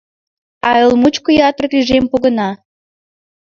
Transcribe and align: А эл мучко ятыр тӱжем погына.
А 0.67 0.69
эл 0.83 0.91
мучко 1.01 1.29
ятыр 1.49 1.65
тӱжем 1.71 2.05
погына. 2.11 2.49